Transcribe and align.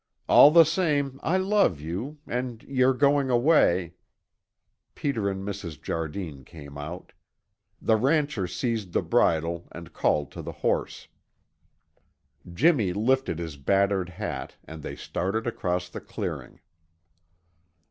"All 0.27 0.49
the 0.49 0.63
same, 0.63 1.19
I 1.21 1.37
love 1.37 1.79
you, 1.79 2.17
and 2.25 2.63
you're 2.63 2.95
going 2.95 3.29
away" 3.29 3.93
Peter 4.95 5.29
and 5.29 5.47
Mrs. 5.47 5.79
Jardine 5.79 6.43
came 6.43 6.75
out. 6.75 7.13
The 7.79 7.97
rancher 7.97 8.47
seized 8.47 8.93
the 8.93 9.03
bridle 9.03 9.67
and 9.71 9.93
called 9.93 10.31
to 10.31 10.41
the 10.41 10.53
horse. 10.65 11.07
Jimmy 12.51 12.93
lifted 12.93 13.37
his 13.37 13.57
battered 13.57 14.09
hat 14.09 14.55
and 14.63 14.81
they 14.81 14.95
started 14.95 15.45
across 15.45 15.87
the 15.87 16.01
clearing. 16.01 16.61